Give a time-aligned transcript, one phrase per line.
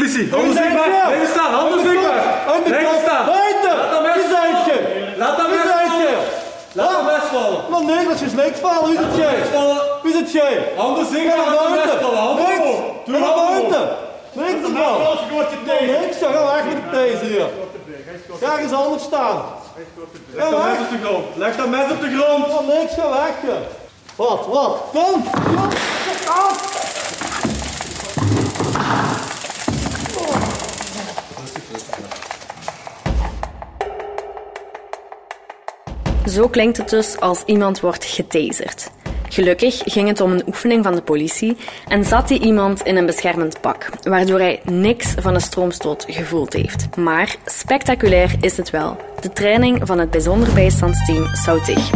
[0.00, 1.06] Politie, handen zichtbaar.
[1.06, 2.22] Blijven staan, handen zichtbaar.
[2.64, 3.26] Blijven staan.
[3.26, 3.76] Buiten!
[3.76, 5.14] Laat dat mes je?
[5.16, 6.18] Laat dat mes vallen.
[6.72, 7.60] Laat dat mes vallen.
[7.70, 8.88] Maar nee, dat is niks vallen.
[8.88, 9.44] Wie zit jij?
[9.52, 9.80] vallen.
[10.02, 10.72] Wie zit jij?
[10.76, 12.18] Handen zichtbaar, laat dat mes vallen.
[12.18, 12.80] Handen omhoog.
[13.04, 13.88] Doe Ga naar handen buiten.
[14.32, 14.96] Niks ervan.
[15.86, 17.48] Niks, ja, ga weg met de deze hier.
[18.40, 19.42] Ga ergens anders staan.
[20.34, 21.24] Leg dat mes op de grond.
[21.36, 22.66] Leg dat mes op de grond.
[22.66, 23.34] Niks, ga weg.
[24.16, 24.76] Wat, wat?
[24.92, 25.24] Kom.
[25.44, 25.68] Kom.
[26.28, 26.79] Af.
[36.40, 38.90] Zo klinkt het dus als iemand wordt getaserd.
[39.28, 41.56] Gelukkig ging het om een oefening van de politie
[41.88, 46.52] en zat die iemand in een beschermend pak, waardoor hij niks van de stroomstoot gevoeld
[46.52, 46.96] heeft.
[46.96, 48.96] Maar spectaculair is het wel.
[49.20, 51.90] De training van het bijzonder bijstandsteam Soutig.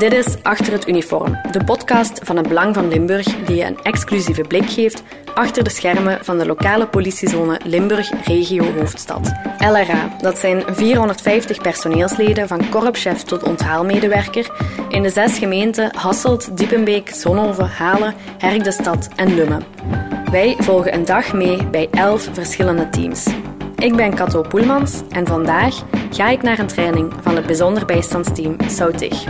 [0.00, 3.78] Dit is Achter het Uniform, de podcast van het Belang van Limburg die je een
[3.82, 5.02] exclusieve blik geeft
[5.34, 9.32] achter de schermen van de lokale politiezone Limburg Regio Hoofdstad.
[9.58, 14.50] LRA, dat zijn 450 personeelsleden van korpschef tot onthaalmedewerker
[14.88, 19.64] in de zes gemeenten Hasselt, Diepenbeek, Zonhoven, Halen, Herk de Stad en Lummen.
[20.30, 23.26] Wij volgen een dag mee bij elf verschillende teams.
[23.76, 25.74] Ik ben Kato Poelmans en vandaag
[26.10, 29.24] ga ik naar een training van het bijzonder bijstandsteam Soutig.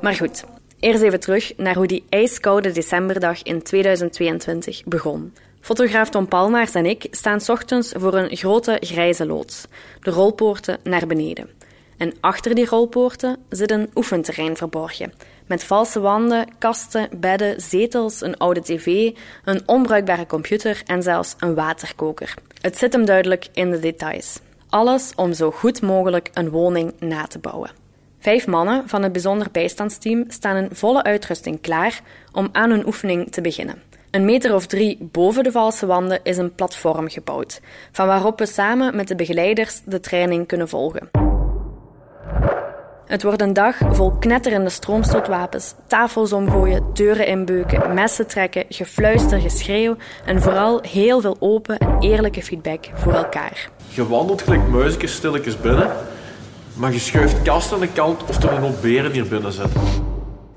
[0.00, 0.44] Maar goed,
[0.78, 5.34] eerst even terug naar hoe die ijskoude decemberdag in 2022 begon.
[5.60, 9.66] Fotograaf Tom Palmaars en ik staan ochtends voor een grote grijze loods,
[10.00, 11.48] de rolpoorten naar beneden.
[11.96, 15.12] En achter die rolpoorten zit een oefenterrein verborgen,
[15.46, 19.10] met valse wanden, kasten, bedden, zetels, een oude tv,
[19.44, 22.34] een onbruikbare computer en zelfs een waterkoker.
[22.60, 24.38] Het zit hem duidelijk in de details.
[24.68, 27.79] Alles om zo goed mogelijk een woning na te bouwen.
[28.22, 32.00] Vijf mannen van het bijzonder bijstandsteam staan in volle uitrusting klaar
[32.32, 33.82] om aan hun oefening te beginnen.
[34.10, 37.60] Een meter of drie boven de valse wanden is een platform gebouwd,
[37.92, 41.10] van waarop we samen met de begeleiders de training kunnen volgen.
[43.06, 49.96] Het wordt een dag vol knetterende stroomstootwapens, tafels omgooien, deuren inbeuken, messen trekken, gefluister, geschreeuw
[50.24, 53.70] en vooral heel veel open en eerlijke feedback voor elkaar.
[53.88, 55.90] Je wandelt gelijk muisjes stilletjes binnen,
[56.74, 59.80] maar je schuift kast aan de kant of er een beren hier binnen zitten.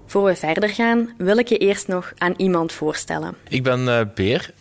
[0.05, 3.35] Voor we verder gaan, wil ik je eerst nog aan iemand voorstellen.
[3.47, 4.53] Ik ben eh, Beer.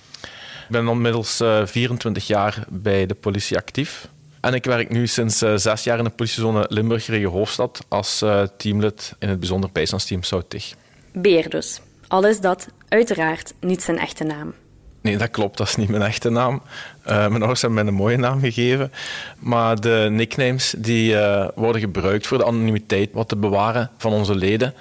[0.69, 4.09] Ik ben inmiddels eh 24 jaar bij de politie actief.
[4.41, 8.23] En ik werk nu sinds eh, zes jaar in de politiezone Limburg Regio Hoofdstad als
[8.23, 10.75] eh, teamlid in het bijzonder bijstandsteam Soutig.
[11.13, 11.81] Beer dus.
[12.09, 14.55] Al is dat uiteraard niet zijn echte naam.
[15.03, 15.57] Nee, dat klopt.
[15.57, 16.63] Dat is niet mijn echte naam.
[17.03, 18.93] Eh, mijn ouders hebben mij een mooie naam gegeven.
[19.39, 24.35] Maar de nicknames die, eh, worden gebruikt voor de anonimiteit wat te bewaren van onze
[24.35, 24.75] leden.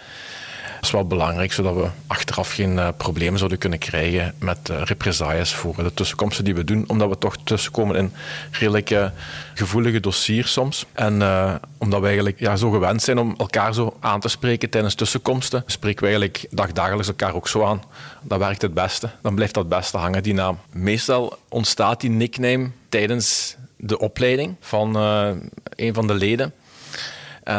[0.82, 4.82] Dat is wel belangrijk, zodat we achteraf geen eh, problemen zouden kunnen krijgen met eh,
[4.84, 6.84] represailles voor de tussenkomsten die we doen.
[6.88, 8.14] Omdat we toch tussenkomen in
[8.52, 9.12] redelijk
[9.54, 10.86] gevoelige dossiers soms.
[10.94, 14.70] En eh, omdat we eigenlijk ja, zo gewend zijn om elkaar zo aan te spreken
[14.70, 17.84] tijdens tussenkomsten, spreken we eigenlijk dagdagelijks elkaar ook zo aan.
[18.22, 19.10] Dat werkt het beste.
[19.22, 20.60] Dan blijft dat beste hangen, die naam.
[20.72, 24.96] Meestal ontstaat die nickname tijdens de opleiding van
[25.76, 26.54] een van de leden.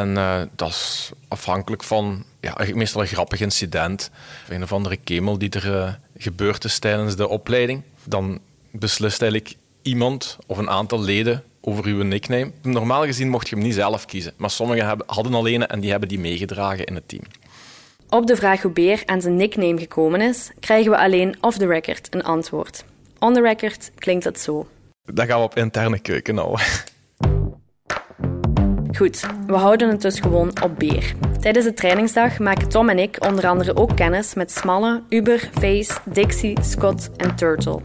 [0.00, 4.10] En eh, dat is afhankelijk van ja, meestal een grappig incident.
[4.42, 7.82] Of een of andere kemel die er eh, gebeurd is tijdens de opleiding.
[8.04, 12.52] Dan beslist eigenlijk iemand of een aantal leden over uw nickname.
[12.62, 14.32] Normaal gezien mocht je hem niet zelf kiezen.
[14.36, 17.22] Maar sommigen hebben, hadden al een en die hebben die meegedragen in het team.
[18.08, 21.66] Op de vraag hoe Beer aan zijn nickname gekomen is, krijgen we alleen off the
[21.66, 22.84] record een antwoord.
[23.18, 24.68] On the record klinkt het zo.
[25.04, 26.66] Dat gaan we op interne keuken houden.
[28.96, 31.14] Goed, we houden het dus gewoon op Beer.
[31.40, 35.92] Tijdens de trainingsdag maken Tom en ik onder andere ook kennis met Smalle, Uber, Face,
[36.04, 37.80] Dixie, Scott en Turtle.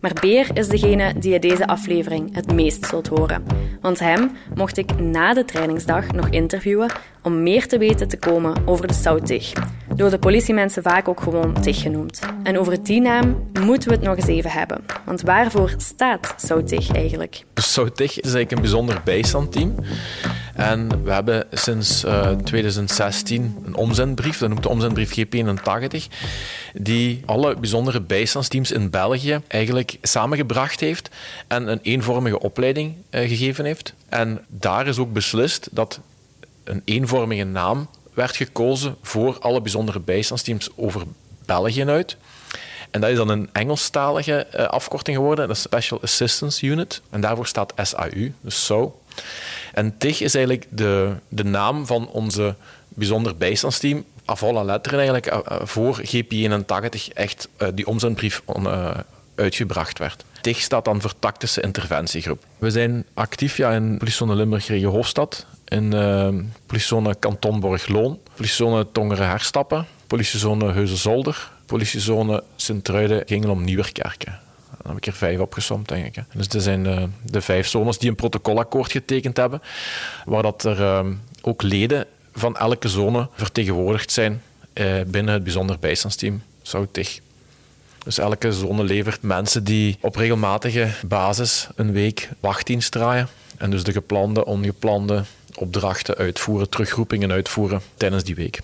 [0.00, 3.44] Maar Beer is degene die je deze aflevering het meest zult horen.
[3.80, 6.90] Want hem mocht ik na de trainingsdag nog interviewen
[7.22, 9.52] om meer te weten te komen over de Soutig.
[9.94, 12.20] Door de politiemensen vaak ook gewoon Tig genoemd.
[12.42, 14.84] En over die naam moeten we het nog eens even hebben.
[15.04, 17.44] Want waarvoor staat Soutig eigenlijk?
[17.54, 19.74] Soutig is eigenlijk een bijzonder bijstandteam.
[20.52, 25.96] En we hebben sinds eh, 2016 een omzendbrief, dat noemt de omzendbrief G81,
[26.74, 31.10] die alle bijzondere bijstandsteams in België eigenlijk samengebracht heeft
[31.48, 33.94] en een eenvormige opleiding eh, gegeven heeft.
[34.08, 36.00] En daar is ook beslist dat
[36.64, 41.02] een eenvormige naam werd gekozen voor alle bijzondere bijstandsteams over
[41.46, 42.16] België uit.
[42.90, 47.00] En dat is dan een Engelstalige eh, afkorting geworden, dat is Special Assistance Unit.
[47.10, 49.00] En daarvoor staat SAU, dus SO.
[49.72, 52.54] En TIG is eigenlijk de, de naam van onze
[52.88, 58.42] bijzonder bijstandsteam, volle letteren eigenlijk, eh, eh, voor GP81 echt uh, die omzendbrief
[59.34, 60.24] uitgebracht werd.
[60.40, 62.44] TIG staat dan voor Tactische Interventiegroep.
[62.58, 69.86] We zijn actief ja, in politiezone Limburg Regio Hoofdstad, in uh, Kanton Borgloon, politiezone Tongeren-Herstappen,
[70.06, 74.40] politiezone Heusden-Zolder, politiezone Sint-Truiden, Gingelom, Nieuwerkerken.
[74.82, 76.24] Dan heb ik er vijf opgesomd, denk ik.
[76.34, 79.62] Dus dit zijn de, de vijf zones die een protocolakkoord getekend hebben,
[80.24, 81.06] waar dat er uh,
[81.42, 84.42] ook leden van elke zone vertegenwoordigd zijn
[84.74, 87.20] uh, binnen het bijzonder bijstandsteam Zoutig.
[88.04, 93.28] Dus elke zone levert mensen die op regelmatige basis een week wachtdienst draaien.
[93.56, 95.24] En dus de geplande, ongeplande
[95.54, 98.60] opdrachten uitvoeren, terugroepingen uitvoeren tijdens die week.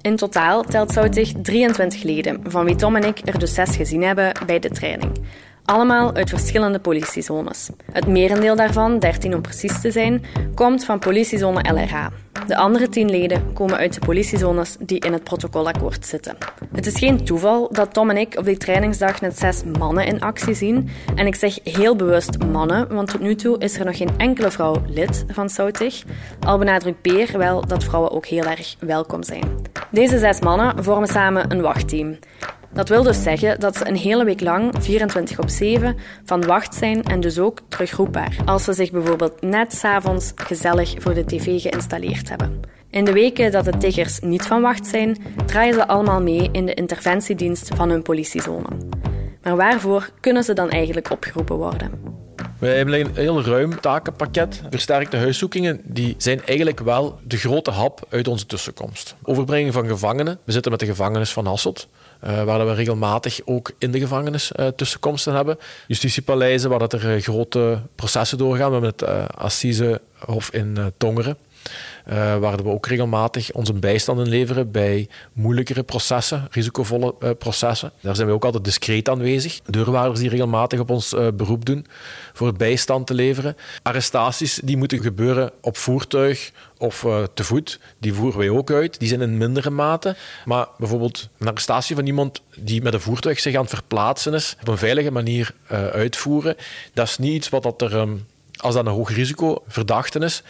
[0.00, 4.02] In totaal telt Zoutig 23 leden, van wie Tom en ik er dus zes gezien
[4.02, 5.12] hebben bij de training.
[5.68, 7.70] Allemaal uit verschillende politiezones.
[7.92, 10.24] Het merendeel daarvan, 13 om precies te zijn,
[10.54, 12.10] komt van politiezone LRA.
[12.46, 16.36] De andere 10 leden komen uit de politiezones die in het protocolakkoord zitten.
[16.72, 20.20] Het is geen toeval dat Tom en ik op die trainingsdag net zes mannen in
[20.20, 20.88] actie zien.
[21.14, 24.50] En ik zeg heel bewust mannen, want tot nu toe is er nog geen enkele
[24.50, 26.02] vrouw lid van Soutig.
[26.40, 29.44] Al benadrukt Peer wel dat vrouwen ook heel erg welkom zijn.
[29.90, 32.18] Deze zes mannen vormen samen een wachtteam.
[32.72, 36.74] Dat wil dus zeggen dat ze een hele week lang, 24 op 7, van wacht
[36.74, 38.36] zijn en dus ook terugroepbaar.
[38.44, 42.60] Als ze zich bijvoorbeeld net s'avonds gezellig voor de tv geïnstalleerd hebben.
[42.90, 45.16] In de weken dat de tiggers niet van wacht zijn,
[45.46, 48.68] draaien ze allemaal mee in de interventiedienst van hun politiezone.
[49.42, 52.17] Maar waarvoor kunnen ze dan eigenlijk opgeroepen worden?
[52.58, 54.62] We hebben een heel ruim takenpakket.
[54.70, 59.14] Versterkte huiszoekingen die zijn eigenlijk wel de grote hap uit onze tussenkomst.
[59.22, 60.38] Overbrenging van gevangenen.
[60.44, 61.88] We zitten met de gevangenis van Hasselt.
[62.24, 65.58] Uh, waar we regelmatig ook in de gevangenis uh, tussenkomsten hebben.
[65.86, 68.66] Justitiepaleizen, waar dat er uh, grote processen doorgaan.
[68.66, 71.36] We hebben het Assisehof in Tongeren.
[72.10, 77.92] Uh, waar we ook regelmatig onze bijstand in leveren bij moeilijkere processen, risicovolle uh, processen.
[78.00, 79.60] Daar zijn we ook altijd discreet aanwezig.
[79.66, 81.86] Deurwaarders die regelmatig op ons uh, beroep doen
[82.32, 83.56] voor bijstand te leveren.
[83.82, 88.98] Arrestaties die moeten gebeuren op voertuig of te voet, die voeren wij ook uit.
[88.98, 90.16] Die zijn in mindere mate.
[90.44, 94.56] Maar bijvoorbeeld een arrestatie van iemand die met een voertuig zich aan het verplaatsen is,
[94.60, 95.54] op een veilige manier
[95.92, 96.56] uitvoeren,
[96.94, 97.94] dat is niet iets wat dat er...
[97.94, 98.26] Um,
[98.60, 100.42] als dat een hoog risico verdachte is,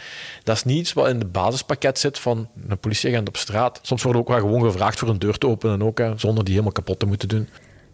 [0.43, 3.79] dat is niet iets wat in het basispakket zit van een politieagent op straat.
[3.81, 6.53] Soms wordt ook wel gewoon gevraagd voor een deur te openen, ook, hè, zonder die
[6.53, 7.49] helemaal kapot te moeten doen.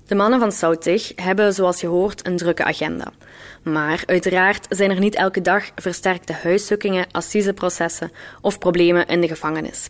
[0.07, 3.11] De mannen van Soutig hebben, zoals je hoort, een drukke agenda.
[3.63, 9.87] Maar uiteraard zijn er niet elke dag versterkte huiszoekingen, assiseprocessen of problemen in de gevangenis.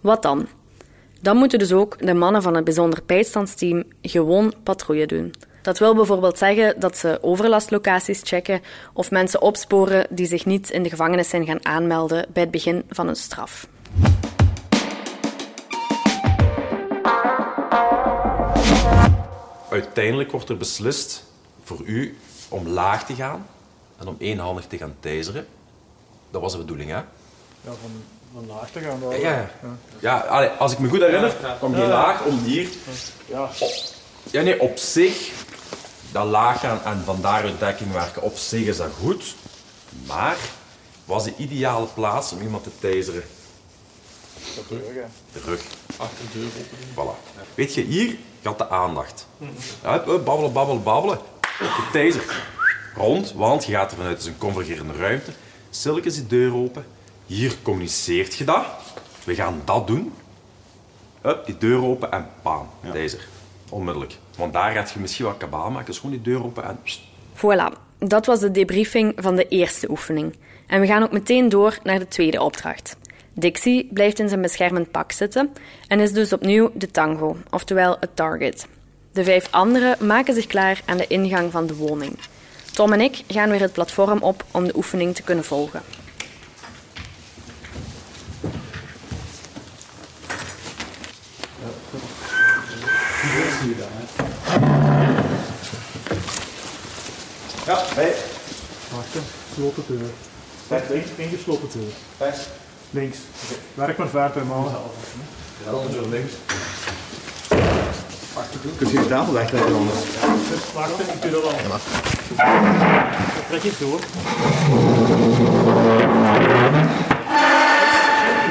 [0.00, 0.48] Wat dan?
[1.20, 5.34] Dan moeten dus ook de mannen van het bijzonder bijstandsteam gewoon patrouille doen.
[5.68, 8.62] Dat wil bijvoorbeeld zeggen dat ze overlastlocaties checken
[8.92, 12.84] of mensen opsporen die zich niet in de gevangenis zijn gaan aanmelden bij het begin
[12.90, 13.66] van hun straf.
[19.70, 21.24] Uiteindelijk wordt er beslist
[21.62, 22.18] voor u
[22.48, 23.46] om laag te gaan
[23.98, 25.46] en om eenhandig te gaan taseren.
[26.30, 26.96] Dat was de bedoeling, hè?
[26.96, 27.04] Ja,
[27.60, 27.90] van,
[28.34, 29.00] van laag te gaan.
[29.00, 29.12] Wel.
[29.12, 29.50] Ja,
[30.00, 30.26] ja.
[30.30, 30.46] ja.
[30.46, 32.68] als ik me goed herinner, kwam die laag om hier.
[33.26, 33.42] Ja.
[33.58, 33.70] Op,
[34.30, 35.37] ja, nee, op zich
[36.12, 39.34] dat laag gaan en van daaruit dekking werken, op zich is dat goed.
[40.06, 40.36] Maar
[41.04, 43.22] was de ideale plaats om iemand te taseren?
[44.54, 45.02] De rug, hè.
[45.32, 45.62] De rug.
[45.96, 46.94] Achter de deur openen.
[46.94, 47.44] Voilà.
[47.54, 49.26] Weet je, hier gaat de aandacht.
[49.82, 51.18] Ja, babbelen, babbelen, babbelen.
[51.58, 52.42] De taser.
[52.94, 55.30] Rond, want je gaat ervan uit, het is een convergerende ruimte.
[55.70, 56.86] Stilletjes die deur open.
[57.26, 58.64] Hier communiceert je dat.
[59.24, 60.12] We gaan dat doen.
[61.20, 63.28] Hup, die deur open en bam, taser.
[63.70, 64.16] Onmiddellijk.
[64.36, 65.86] Want daar gaat je misschien wat kabaal maken.
[65.86, 66.78] Dus gewoon die deur open en...
[67.34, 70.36] Voilà, dat was de debriefing van de eerste oefening.
[70.66, 72.96] En we gaan ook meteen door naar de tweede opdracht.
[73.32, 75.52] Dixie blijft in zijn beschermend pak zitten
[75.88, 78.66] en is dus opnieuw de tango, oftewel het target.
[79.12, 82.18] De vijf anderen maken zich klaar aan de ingang van de woning.
[82.72, 85.82] Tom en ik gaan weer het platform op om de oefening te kunnen volgen.
[93.58, 93.64] Ja,
[97.94, 98.14] hey.
[98.94, 100.10] Wachten, gesloten deur.
[100.68, 101.08] Rechts, links.
[101.16, 101.92] Ingesloten deur.
[102.18, 102.40] Rechts.
[102.90, 103.18] Links.
[103.74, 104.64] Werk maar ver bij man.
[105.64, 106.32] Ja, dan zo links.
[108.76, 109.98] Kun je de tafel wegleggen anders?
[110.74, 111.50] Wachten, ik doe dat al.
[113.48, 114.00] Trek je door.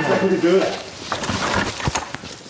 [0.01, 0.67] Is dat voor die deur?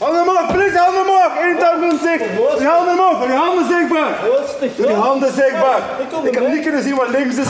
[0.08, 1.32] Handen omhoog, please, handen omhoog!
[1.38, 2.22] 21,
[2.66, 3.14] handen omhoog!
[3.14, 4.14] omhoog, met je handen zichtbaar.
[4.76, 5.80] Doe die handen zichtbaar.
[5.80, 7.48] Ja, ik kom Ik heb niet kunnen zien wat links is.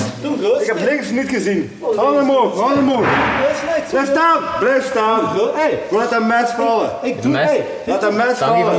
[0.59, 1.79] Ik heb links niet gezien.
[1.95, 3.05] Handen omhoog, handen omhoog.
[3.05, 3.89] Dat.
[3.89, 5.19] Blijf staan, blijf staan.
[5.53, 6.89] Hey, Laat dat mes vallen.
[7.01, 7.31] ik doe...
[7.31, 7.45] mes.
[7.49, 8.75] Hey, Laat dat mes van vallen.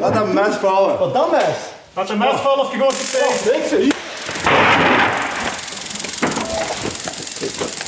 [0.00, 0.98] Laat dat mes vallen.
[0.98, 1.42] Wat dan, mes?
[1.94, 3.52] Laat je mes vallen of je gooit je tegen.
[3.52, 4.00] Niks, hè.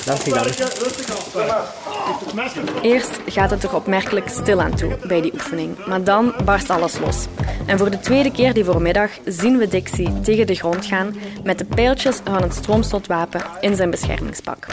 [0.04, 0.20] Dank
[2.82, 6.98] Eerst gaat het er opmerkelijk stil aan toe bij die oefening, maar dan barst alles
[6.98, 7.26] los.
[7.66, 11.58] En voor de tweede keer die voormiddag zien we Dixie tegen de grond gaan met
[11.58, 14.66] de pijltjes van het stroomstotwapen in zijn beschermingspak.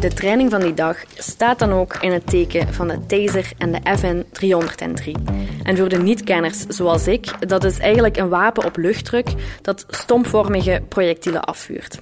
[0.00, 3.72] De training van die dag staat dan ook in het teken van de Taser en
[3.72, 5.16] de FN 303.
[5.62, 9.28] En voor de niet-kenners zoals ik, dat is eigenlijk een wapen op luchtdruk
[9.62, 12.00] dat stompvormige projectielen afvuurt.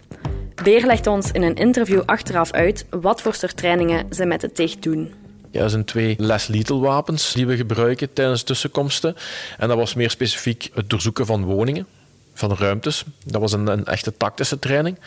[0.62, 4.54] Beer legt ons in een interview achteraf uit wat voor soort trainingen ze met het
[4.54, 5.12] TIG doen.
[5.50, 9.16] Ja, dat zijn twee less lethal wapens die we gebruiken tijdens tussenkomsten.
[9.58, 11.86] En dat was meer specifiek het doorzoeken van woningen,
[12.34, 13.04] van ruimtes.
[13.24, 14.96] Dat was een, een echte tactische training.
[14.96, 15.06] Dat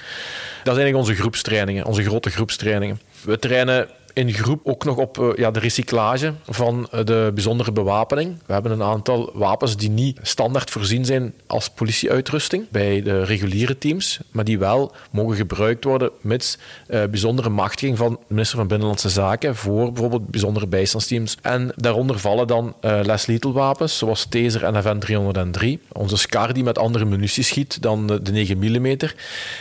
[0.75, 2.99] zijn eigenlijk onze groepstrainingen, onze grote groepstrainingen.
[3.21, 7.71] We trainen in groep ook nog op eh, ja, de recyclage van eh, de bijzondere
[7.71, 8.37] bewapening.
[8.45, 13.77] We hebben een aantal wapens die niet standaard voorzien zijn als politieuitrusting bij de reguliere
[13.77, 18.67] teams, maar die wel mogen gebruikt worden mits eh, bijzondere machtiging van de minister van
[18.67, 21.37] Binnenlandse Zaken voor bijvoorbeeld bijzondere bijstandsteams.
[21.41, 25.79] En daaronder vallen dan less lethal wapens, zoals Taser en FN 303.
[25.91, 28.97] Onze SCAR die met andere munitie schiet dan de, de 9 mm.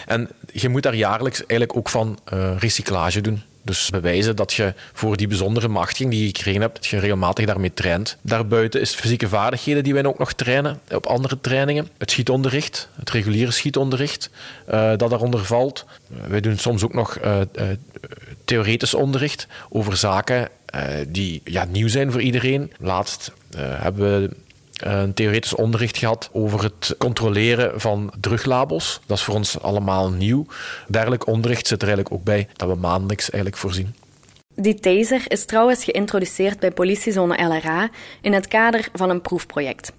[0.06, 2.18] En je moet daar jaarlijks eigenlijk ook van
[2.58, 3.42] recyclage doen.
[3.64, 7.46] Dus bewijzen dat je voor die bijzondere machtiging die je gekregen hebt, dat je regelmatig
[7.46, 8.16] daarmee traint.
[8.22, 11.88] Daarbuiten is fysieke vaardigheden die wij ook nog trainen op andere trainingen.
[11.98, 14.30] Het schietonderricht, het reguliere schietonderricht,
[14.66, 15.84] eh, dat daaronder valt.
[16.28, 17.46] wij doen soms ook nog eh, eh,
[18.44, 20.48] theoretisch onderricht over zaken
[21.08, 22.72] die ja, nieuw zijn voor iedereen.
[22.78, 24.36] Laatst hebben we
[24.84, 29.00] een theoretisch onderricht gehad over het controleren van druglabels.
[29.06, 30.46] Dat is voor ons allemaal nieuw.
[30.88, 33.94] Dergelijk onderricht zit er eigenlijk ook bij dat we maandelijks eigenlijk voorzien.
[34.54, 39.92] Die taser is trouwens geïntroduceerd bij politiezone LRA in het kader van een proefproject.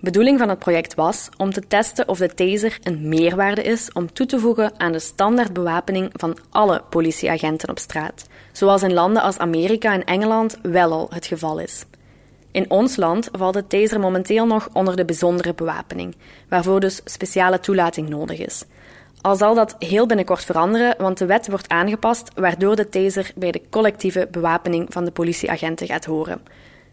[0.00, 4.12] Bedoeling van het project was om te testen of de taser een meerwaarde is om
[4.12, 9.38] toe te voegen aan de standaardbewapening van alle politieagenten op straat, zoals in landen als
[9.38, 11.84] Amerika en Engeland wel al het geval is.
[12.56, 16.16] In ons land valt de taser momenteel nog onder de bijzondere bewapening,
[16.48, 18.64] waarvoor dus speciale toelating nodig is.
[19.20, 23.50] Al zal dat heel binnenkort veranderen, want de wet wordt aangepast waardoor de taser bij
[23.50, 26.40] de collectieve bewapening van de politieagenten gaat horen.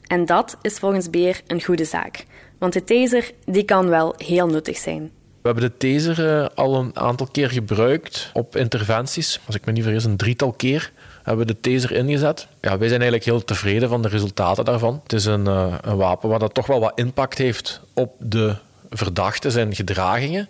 [0.08, 2.26] En dat is volgens Beer een goede zaak,
[2.58, 5.12] want de taser die kan wel heel nuttig zijn.
[5.42, 9.40] We hebben de taser eh, al een aantal keer gebruikt op interventies.
[9.46, 10.92] Als ik me niet vergis, een drietal keer
[11.24, 12.48] hebben we de taser ingezet.
[12.62, 15.00] Ja, wij zijn eigenlijk heel tevreden van de resultaten daarvan.
[15.04, 18.56] Het is een, eh, een wapen waar dat toch wel wat impact heeft op de
[18.90, 20.48] verdachten zijn gedragingen.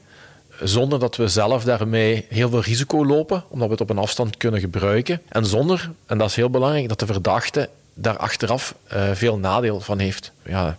[0.61, 4.37] Zonder dat we zelf daarmee heel veel risico lopen, omdat we het op een afstand
[4.37, 5.21] kunnen gebruiken.
[5.29, 9.79] En zonder, en dat is heel belangrijk, dat de verdachte daar achteraf eh, veel nadeel
[9.79, 10.31] van heeft.
[10.45, 10.77] Ja,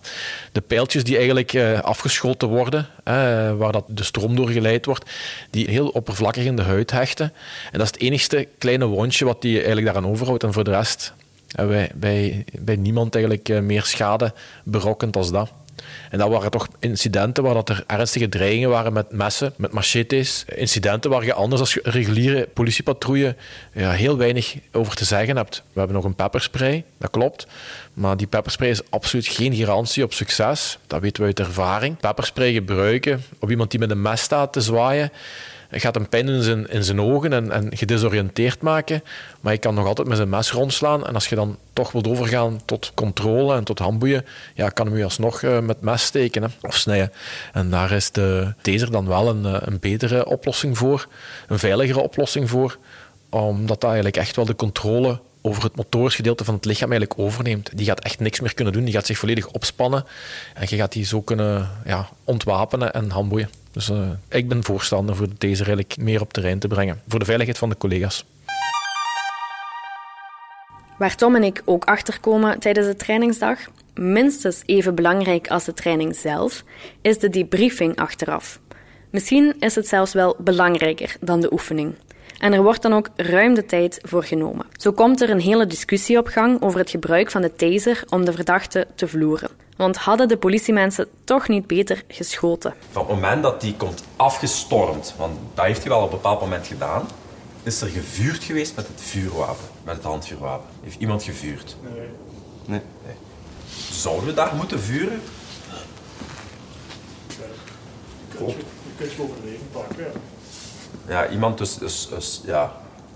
[0.52, 2.88] de pijltjes die eigenlijk eh, afgeschoten worden,
[3.58, 5.10] waar dat de stroom door geleid wordt,
[5.50, 7.32] die heel oppervlakkig in de huid hechten.
[7.72, 10.42] En dat is het enigste kleine wondje wat die eigenlijk daaraan overhoudt.
[10.42, 11.12] En voor de rest
[11.54, 14.32] hebben wij bij, bij niemand eigenlijk eh, meer schade
[14.64, 15.52] berokkend als dat.
[16.10, 20.44] En dat waren toch incidenten waar dat er ernstige dreigingen waren met messen, met machetes.
[20.54, 23.36] Incidenten waar je anders als reguliere politiepatrouille
[23.72, 25.62] ja, heel weinig over te zeggen hebt.
[25.72, 27.46] We hebben nog een pepperspray, dat klopt.
[27.94, 30.78] Maar die pepperspray is absoluut geen garantie op succes.
[30.86, 31.96] Dat weten we uit ervaring.
[31.96, 35.10] Pepperspray gebruiken op iemand die met een mes staat te zwaaien
[35.80, 39.02] gaat een pijn in zijn, in zijn ogen en, en gedesoriënteerd maken.
[39.40, 41.06] Maar je kan nog altijd met zijn mes rondslaan.
[41.06, 44.96] En als je dan toch wilt overgaan tot controle en tot handboeien, ja, kan hem
[44.96, 47.12] je alsnog uh, met mes steken hè, of snijden.
[47.52, 51.08] En daar is de taser dan wel een, een betere oplossing voor,
[51.48, 52.78] een veiligere oplossing voor,
[53.30, 57.20] omdat dat eigenlijk echt wel de controle over het motorisch gedeelte van het lichaam eigenlijk
[57.20, 57.70] overneemt.
[57.74, 58.84] Die gaat echt niks meer kunnen doen.
[58.84, 60.04] Die gaat zich volledig opspannen.
[60.54, 63.48] En je gaat die zo kunnen ja, ontwapenen en handboeien.
[63.74, 67.02] Dus uh, ik ben voorstander voor deze eigenlijk meer op terrein te brengen.
[67.08, 68.24] Voor de veiligheid van de collega's.
[70.98, 73.58] Waar Tom en ik ook achterkomen tijdens de trainingsdag,
[73.94, 76.64] minstens even belangrijk als de training zelf,
[77.00, 78.60] is de debriefing achteraf.
[79.10, 81.94] Misschien is het zelfs wel belangrijker dan de oefening.
[82.44, 84.66] En er wordt dan ook ruim de tijd voor genomen.
[84.76, 88.24] Zo komt er een hele discussie op gang over het gebruik van de taser om
[88.24, 89.50] de verdachte te vloeren.
[89.76, 92.74] Want hadden de politiemensen toch niet beter geschoten?
[92.90, 96.40] Van het moment dat die komt afgestormd, want dat heeft hij wel op een bepaald
[96.40, 97.06] moment gedaan,
[97.62, 100.68] is er gevuurd geweest met het vuurwapen, met het handvuurwapen.
[100.82, 101.76] Heeft iemand gevuurd?
[101.82, 102.08] Nee.
[102.64, 102.80] Nee.
[103.06, 103.14] nee.
[103.90, 105.20] Zouden we daar moeten vuren?
[108.28, 108.54] Je
[108.96, 110.04] kunt je overleven pakken.
[110.04, 110.33] Ja.
[111.08, 112.72] Ja, iemand dus, dus, dus ja,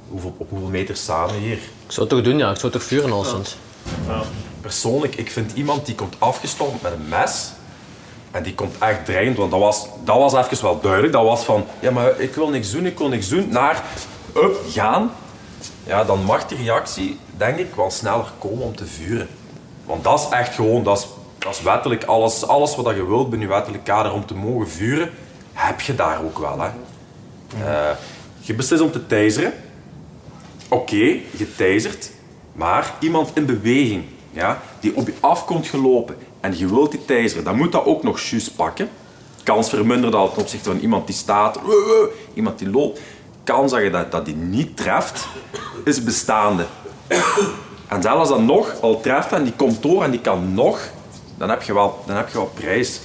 [0.08, 1.56] hoeveel, op hoeveel meter staan we hier?
[1.56, 2.50] Ik zou het toch doen, ja.
[2.50, 3.56] Ik zou het toch vuren alleszins.
[4.60, 7.50] Persoonlijk, ik vind iemand die komt afgestompt met een mes
[8.30, 11.12] en die komt echt dreigend, want dat was, dat was even wel duidelijk.
[11.12, 13.82] Dat was van, ja maar ik wil niks doen, ik wil niks doen, naar,
[14.36, 15.12] up, gaan.
[15.84, 19.28] Ja, dan mag die reactie, denk ik, wel sneller komen om te vuren.
[19.84, 21.06] Want dat is echt gewoon, dat is,
[21.38, 24.68] dat is wettelijk, alles, alles wat je wilt binnen je wettelijk kader om te mogen
[24.68, 25.10] vuren,
[25.52, 26.60] heb je daar ook wel.
[26.60, 26.68] Hè.
[27.54, 27.90] Eh,
[28.40, 29.52] je beslist om te taseren.
[30.68, 32.10] Oké, je tasert,
[32.52, 37.04] maar iemand in beweging, ja, die op je af komt gelopen en je wilt die
[37.04, 38.88] taseren, dan moet dat ook nog juist pakken.
[39.42, 41.58] Kans verminderen dat ten opzichte van iemand die staat,
[42.34, 43.00] iemand die loopt.
[43.44, 45.26] Kans dat je dat, dat die niet treft,
[45.84, 46.66] is bestaande.
[47.88, 50.80] En zelfs dat nog al treft en die komt door en die kan nog,
[51.36, 53.00] dan heb je wel, dan heb je wel prijs.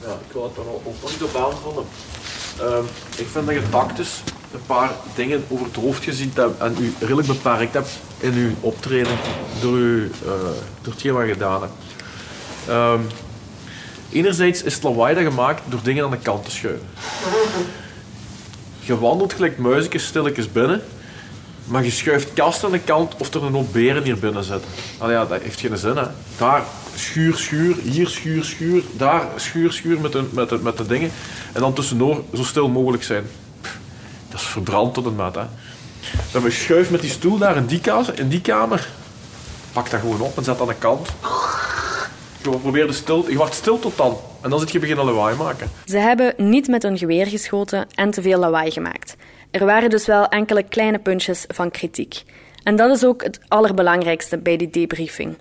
[0.00, 1.84] Ja, ik wil het dan ook niet op aanvullen.
[2.60, 2.84] Ehm,
[3.16, 6.94] ik vind dat je tactisch een paar dingen over het hoofd gezien hebt en u
[6.98, 9.16] redelijk beperkt hebt in uw optreden
[9.60, 10.30] door, uw, eh,
[10.82, 11.72] door hetgeen wat je gedaan hebt.
[12.68, 13.00] Ehm,
[14.12, 16.88] enerzijds is het lawaai dat gemaakt door dingen aan de kant te schuiven.
[18.80, 20.82] Je wandelt gelijk muizekjes stilletjes binnen,
[21.64, 24.70] maar je schuift kast aan de kant of er een hoop beren hier binnen zitten.
[24.98, 26.06] Allee, ja, dat heeft geen zin, hè.
[26.36, 26.62] Daar
[27.00, 31.10] schuur, schuur, hier schuur, schuur, daar schuur, schuur met de, met de, met de dingen.
[31.52, 33.24] En dan tussendoor zo stil mogelijk zijn.
[34.28, 35.44] Dat is verbrand tot een maat, hè.
[36.32, 38.88] Dan we schuif met die stoel daar in die, kamer, in die kamer.
[39.72, 41.08] Pak dat gewoon op en zet aan de kant.
[42.42, 44.16] Je probeert stil, je wacht stil tot dan.
[44.40, 45.70] En dan zit je beginnen lawaai maken.
[45.84, 49.16] Ze hebben niet met een geweer geschoten en te veel lawaai gemaakt.
[49.50, 52.22] Er waren dus wel enkele kleine puntjes van kritiek.
[52.62, 55.36] En dat is ook het allerbelangrijkste bij die debriefing.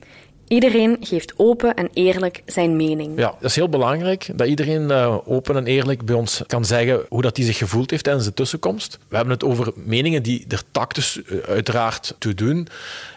[0.49, 3.19] Iedereen geeft open en eerlijk zijn mening.
[3.19, 7.05] Ja, dat is heel belangrijk dat iedereen uh, open en eerlijk bij ons kan zeggen
[7.09, 8.97] hoe dat hij zich gevoeld heeft tijdens de tussenkomst.
[9.07, 12.67] We hebben het over meningen die er tactisch uh, uiteraard toe doen.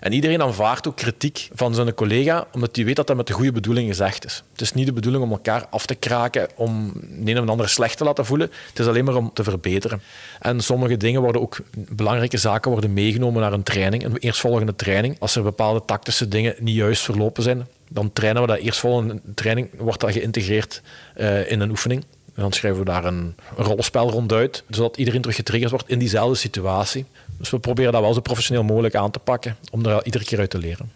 [0.00, 3.32] En iedereen aanvaardt ook kritiek van zijn collega, omdat hij weet dat dat met de
[3.32, 4.42] goede bedoeling gezegd is.
[4.52, 7.68] Het is niet de bedoeling om elkaar af te kraken, om de een of ander
[7.68, 8.50] slecht te laten voelen.
[8.68, 10.02] Het is alleen maar om te verbeteren.
[10.40, 15.16] En sommige dingen worden ook, belangrijke zaken worden meegenomen naar een training, een eerstvolgende training.
[15.18, 19.68] Als er bepaalde tactische dingen niet juist verlopen zijn, dan trainen we dat eerstvolgende training,
[19.78, 20.82] wordt dat geïntegreerd
[21.16, 22.04] uh, in een oefening.
[22.34, 25.98] En dan schrijven we daar een, een rollenspel ronduit, zodat iedereen terug getriggerd wordt in
[25.98, 27.04] diezelfde situatie.
[27.38, 30.38] Dus we proberen dat wel zo professioneel mogelijk aan te pakken, om er iedere keer
[30.38, 30.90] uit te leren.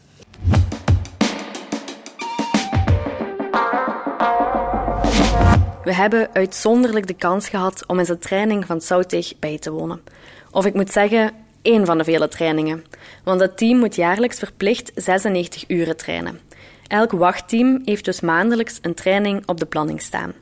[5.84, 10.00] We hebben uitzonderlijk de kans gehad om in de training van Soutig bij te wonen.
[10.50, 11.32] Of ik moet zeggen,
[11.66, 12.84] één van de vele trainingen.
[13.24, 16.40] Want het team moet jaarlijks verplicht 96 uren trainen.
[16.86, 20.32] Elk wachtteam heeft dus maandelijks een training op de planning staan.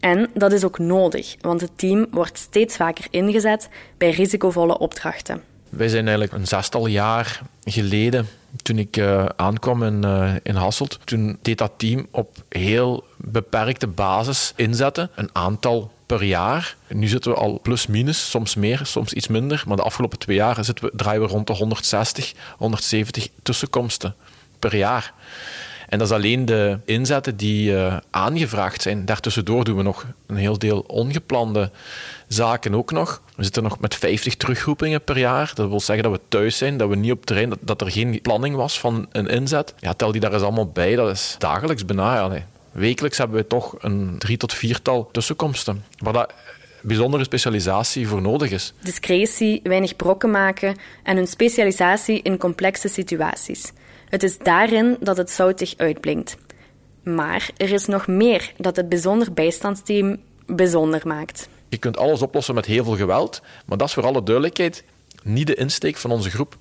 [0.00, 5.42] En dat is ook nodig, want het team wordt steeds vaker ingezet bij risicovolle opdrachten.
[5.70, 8.28] Wij zijn eigenlijk een zestal jaar geleden,
[8.62, 13.86] toen ik uh, aankwam in, uh, in Hasselt, toen deed dat team op heel beperkte
[13.86, 15.10] basis inzetten.
[15.14, 16.76] Een aantal per jaar.
[16.86, 19.64] Nu zitten we al plus minus, soms meer, soms iets minder.
[19.66, 24.14] Maar de afgelopen twee jaar zitten we, draaien we rond de 160, 170 tussenkomsten
[24.58, 25.12] per jaar.
[25.88, 29.04] En dat is alleen de inzetten die uh, aangevraagd zijn.
[29.04, 31.70] Daartussendoor doen we nog een heel deel ongeplande
[32.28, 33.22] zaken ook nog.
[33.36, 35.50] We zitten nog met 50 terugroepingen per jaar.
[35.54, 37.90] Dat wil zeggen dat we thuis zijn, dat we niet op terrein, dat, dat er
[37.90, 39.74] geen planning was van een inzet.
[39.78, 40.94] Ja, tel die daar eens allemaal bij.
[40.94, 42.46] Dat is dagelijks bijna.
[42.72, 45.84] Wekelijks hebben we toch een drie tot viertal tussenkomsten.
[45.98, 46.32] Waar dat
[46.82, 48.72] bijzondere specialisatie voor nodig is.
[48.82, 53.72] Discretie, weinig brokken maken en een specialisatie in complexe situaties.
[54.08, 56.36] Het is daarin dat het zoutig uitblinkt.
[57.02, 61.48] Maar er is nog meer dat het bijzonder bijstandsteam bijzonder maakt.
[61.68, 64.84] Je kunt alles oplossen met heel veel geweld, maar dat is voor alle duidelijkheid
[65.22, 66.56] niet de insteek van onze groep.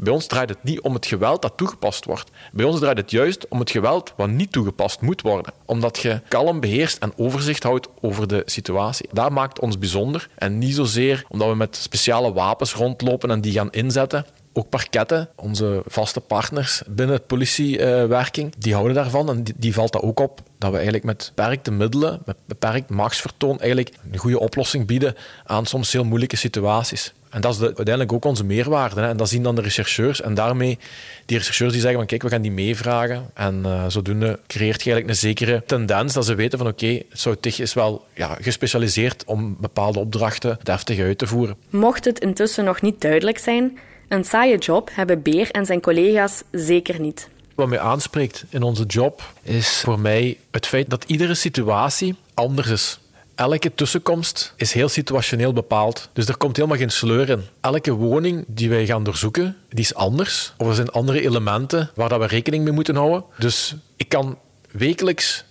[0.00, 2.30] Bij ons draait het niet om het geweld dat toegepast wordt.
[2.52, 5.52] Bij ons draait het juist om het geweld wat niet toegepast moet worden.
[5.64, 9.08] Omdat je kalm beheerst en overzicht houdt over de situatie.
[9.12, 10.28] Dat maakt ons bijzonder.
[10.34, 14.26] En niet zozeer omdat we met speciale wapens rondlopen en die gaan inzetten.
[14.52, 19.28] Ook parketten, onze vaste partners binnen politiewerking, die houden daarvan.
[19.28, 22.90] En die, die valt dat ook op dat we eigenlijk met beperkte middelen, met beperkt
[22.90, 27.12] machtsvertoon, eigenlijk een goede oplossing bieden aan soms heel moeilijke situaties.
[27.30, 29.00] En dat is de, uiteindelijk ook onze meerwaarde.
[29.00, 29.08] Hè.
[29.08, 30.20] En dat zien dan de rechercheurs.
[30.20, 30.78] En daarmee,
[31.26, 33.30] die rechercheurs die zeggen van kijk, we gaan die meevragen.
[33.34, 37.06] En uh, zodoende creëert je eigenlijk een zekere tendens dat ze weten van oké, okay,
[37.12, 41.56] Soutig is wel ja, gespecialiseerd om bepaalde opdrachten deftig uit te voeren.
[41.70, 43.78] Mocht het intussen nog niet duidelijk zijn,
[44.08, 47.28] een saaie job hebben Beer en zijn collega's zeker niet.
[47.54, 52.68] wat mij aanspreekt in onze job is voor mij het feit dat iedere situatie anders
[52.68, 52.98] is.
[53.34, 56.08] Elke tussenkomst is heel situationeel bepaald.
[56.12, 57.42] Dus er komt helemaal geen sleur in.
[57.60, 60.52] Elke woning die wij gaan doorzoeken, die is anders.
[60.56, 63.24] Of er zijn andere elementen waar dat we rekening mee moeten houden.
[63.38, 64.38] Dus ik kan
[64.70, 65.44] wekelijks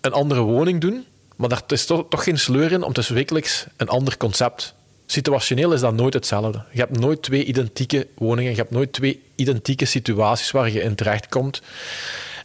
[0.00, 1.04] een andere woning doen,
[1.36, 4.74] maar daar is toch, toch geen sleur in om dus wekelijks een ander concept.
[5.10, 6.62] Situationeel is dat nooit hetzelfde.
[6.72, 10.94] Je hebt nooit twee identieke woningen, je hebt nooit twee identieke situaties waar je in
[10.94, 11.62] terechtkomt.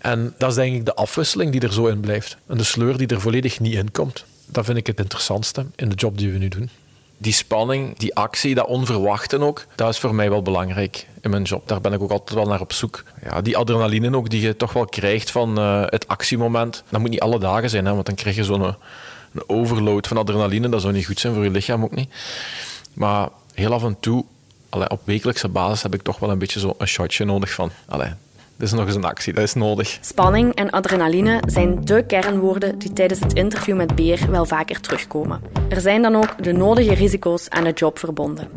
[0.01, 2.37] En dat is denk ik de afwisseling die er zo in blijft.
[2.47, 4.25] En de sleur die er volledig niet in komt.
[4.45, 6.69] Dat vind ik het interessantste in de job die we nu doen.
[7.17, 11.43] Die spanning, die actie, dat onverwachten ook, dat is voor mij wel belangrijk in mijn
[11.43, 11.67] job.
[11.67, 13.03] Daar ben ik ook altijd wel naar op zoek.
[13.23, 17.09] Ja, die adrenaline ook die je toch wel krijgt van uh, het actiemoment, dat moet
[17.09, 18.75] niet alle dagen zijn, hè, want dan krijg je zo'n
[19.35, 20.69] een overload van adrenaline.
[20.69, 22.09] Dat zou niet goed zijn voor je lichaam ook niet.
[22.93, 24.25] Maar heel af en toe,
[24.69, 27.71] allee, op wekelijkse basis, heb ik toch wel een beetje zo een shotje nodig van...
[27.85, 28.09] Allee,
[28.57, 29.97] dit is nog eens een actie, dat is nodig.
[30.01, 35.41] Spanning en adrenaline zijn de kernwoorden die tijdens het interview met Beer wel vaker terugkomen.
[35.69, 38.49] Er zijn dan ook de nodige risico's aan de job verbonden.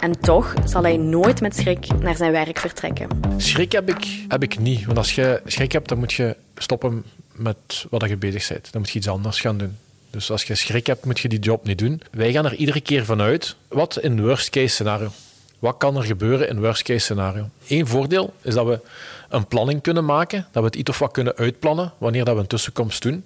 [0.00, 3.08] En toch zal hij nooit met schrik naar zijn werk vertrekken.
[3.36, 4.84] Schrik heb ik, heb ik niet.
[4.84, 8.72] Want als je schrik hebt, dan moet je stoppen met wat je bezig bent.
[8.72, 9.76] Dan moet je iets anders gaan doen.
[10.16, 12.02] Dus als je schrik hebt, moet je die job niet doen.
[12.10, 13.56] Wij gaan er iedere keer vanuit.
[13.68, 15.10] Wat in worst case scenario?
[15.58, 17.48] Wat kan er gebeuren in worst case scenario?
[17.68, 18.80] Eén voordeel is dat we
[19.28, 22.40] een planning kunnen maken, dat we het iets of wat kunnen uitplannen wanneer dat we
[22.40, 23.24] een tussenkomst doen.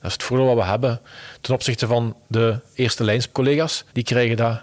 [0.00, 1.00] Dat is het voordeel wat we hebben
[1.40, 3.84] ten opzichte van de eerste lijnscollega's.
[3.92, 4.60] Die krijgen dat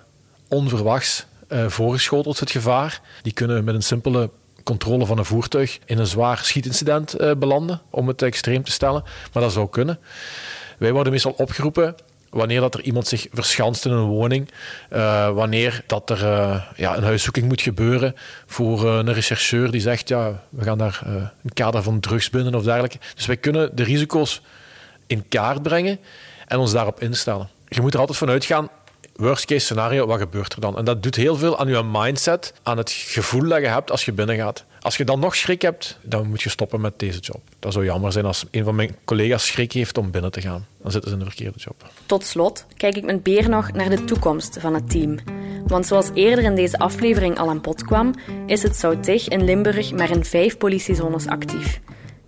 [0.47, 3.01] onverwachts uh, voorgeschoteld, het gevaar.
[3.21, 4.29] Die kunnen met een simpele
[4.63, 9.03] controle van een voertuig in een zwaar schietincident uh, belanden, om het extreem te stellen.
[9.33, 9.99] Maar dat zou kunnen.
[10.77, 11.95] Wij worden meestal opgeroepen
[12.29, 14.49] wanneer dat er iemand zich verschanst in een woning,
[14.93, 19.81] uh, wanneer dat er uh, ja, een huiszoeking moet gebeuren voor uh, een rechercheur die
[19.81, 22.97] zegt, ja, we gaan daar een kader van drugs binnen of dergelijke.
[23.15, 24.41] Dus wij kunnen de risico's
[25.07, 25.99] in kaart brengen
[26.47, 27.49] en ons daarop instellen.
[27.67, 28.69] Je moet er altijd van uitgaan,
[29.15, 30.77] worst case scenario, wat gebeurt er dan?
[30.77, 34.05] En dat doet heel veel aan je mindset, aan het gevoel dat je hebt als
[34.05, 34.65] je binnengaat.
[34.87, 37.41] Als je dan nog schrik hebt, dan moet je stoppen met deze job.
[37.59, 40.67] Dat zou jammer zijn als een van mijn collega's schrik heeft om binnen te gaan.
[40.81, 41.91] Dan zitten ze in de verkeerde job.
[42.05, 45.17] Tot slot kijk ik met Beer nog naar de toekomst van het team.
[45.65, 48.13] Want zoals eerder in deze aflevering al aan bod kwam,
[48.45, 51.79] is het Zoutig in Limburg maar in vijf politiezones actief.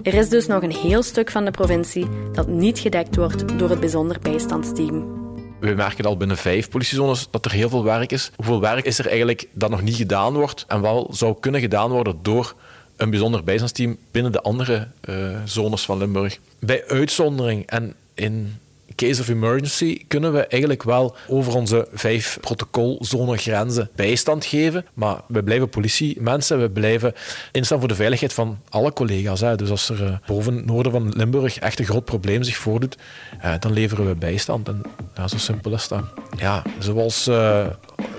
[0.02, 3.70] Er is dus nog een heel stuk van de provincie dat niet gedekt wordt door
[3.70, 5.19] het bijzonder bijstandsteam.
[5.60, 8.32] We merken al binnen vijf politiezones dat er heel veel werk is.
[8.36, 11.90] Hoeveel werk is er eigenlijk dat nog niet gedaan wordt en wel zou kunnen gedaan
[11.90, 12.56] worden door
[12.96, 16.40] een bijzonder bijstandsteam binnen de andere uh, zones van Limburg?
[16.60, 18.60] Bij uitzondering en in
[19.00, 24.86] case of emergency kunnen we eigenlijk wel over onze vijf protocolzone grenzen bijstand geven.
[24.94, 27.14] Maar we blijven politiemensen, we blijven
[27.52, 29.40] instaan voor de veiligheid van alle collega's.
[29.40, 29.56] Hè.
[29.56, 32.98] Dus als er uh, boven het noorden van Limburg echt een groot probleem zich voordoet,
[33.46, 34.68] uh, dan leveren we bijstand.
[34.68, 34.82] En
[35.16, 36.04] ja, zo simpel is dat.
[36.38, 37.66] Ja, zoals uh,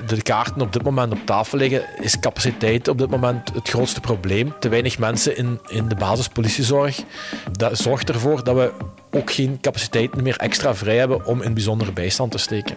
[0.06, 4.00] de kaarten op dit moment op tafel liggen, is capaciteit op dit moment het grootste
[4.00, 4.52] probleem.
[4.60, 7.02] Te weinig mensen in, in de basispolitiezorg.
[7.52, 8.72] Dat zorgt ervoor dat we
[9.10, 12.76] ook geen capaciteit meer extra vrij hebben om in bijzondere bijstand te steken.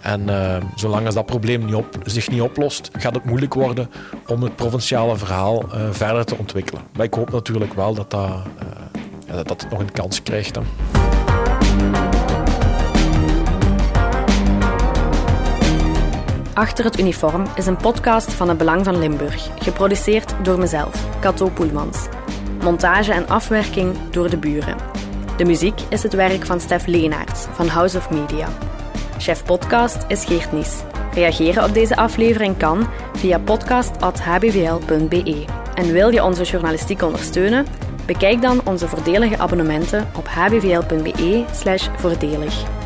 [0.00, 3.90] En uh, zolang als dat probleem niet op, zich niet oplost, gaat het moeilijk worden
[4.26, 6.82] om het provinciale verhaal uh, verder te ontwikkelen.
[6.96, 8.30] Maar ik hoop natuurlijk wel dat dat,
[9.28, 10.58] uh, dat, dat nog een kans krijgt.
[16.54, 21.48] Achter het uniform is een podcast van het Belang van Limburg, geproduceerd door mezelf, Cato
[21.48, 21.98] Poelmans.
[22.62, 24.76] Montage en afwerking door de buren.
[25.38, 28.48] De muziek is het werk van Stef Leenaerts van House of Media.
[29.18, 30.82] Chef podcast is Geert Nies.
[31.14, 35.44] Reageren op deze aflevering kan via podcast.hbvl.be.
[35.74, 37.66] En wil je onze journalistiek ondersteunen?
[38.06, 42.77] Bekijk dan onze voordelige abonnementen op hbvl.be/voordelig.